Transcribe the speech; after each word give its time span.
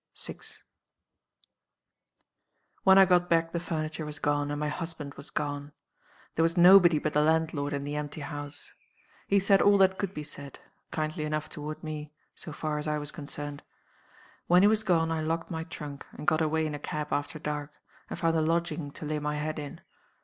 '"6. 0.13 0.63
"When 2.81 2.97
I 2.97 3.05
got 3.05 3.29
back 3.29 3.51
the 3.51 3.59
furniture 3.59 4.03
was 4.03 4.17
gone, 4.17 4.49
and 4.49 4.59
my 4.59 4.67
husband 4.69 5.13
was 5.13 5.29
gone. 5.29 5.73
There 6.33 6.41
was 6.41 6.57
nobody 6.57 6.97
but 6.97 7.13
the 7.13 7.21
landlord 7.21 7.71
in 7.71 7.83
the 7.83 7.95
empty 7.95 8.21
house. 8.21 8.73
He 9.27 9.39
said 9.39 9.61
all 9.61 9.77
that 9.77 9.99
could 9.99 10.11
be 10.15 10.23
said 10.23 10.57
kindly 10.89 11.23
enough 11.23 11.49
toward 11.49 11.83
me, 11.83 12.15
so 12.33 12.51
far 12.51 12.79
as 12.79 12.87
I 12.87 12.97
was 12.97 13.11
concerned. 13.11 13.61
When 14.47 14.63
he 14.63 14.67
was 14.67 14.81
gone 14.81 15.11
I 15.11 15.21
locked 15.21 15.51
my 15.51 15.65
trunk, 15.65 16.07
and 16.13 16.25
got 16.25 16.41
away 16.41 16.65
in 16.65 16.73
a 16.73 16.79
cab 16.79 17.09
after 17.13 17.37
dark, 17.37 17.69
and 18.09 18.17
found 18.17 18.35
a 18.35 18.41
lodging 18.41 18.89
to 18.93 19.05
lay 19.05 19.19
my 19.19 19.35
head 19.35 19.59
in. 19.59 19.81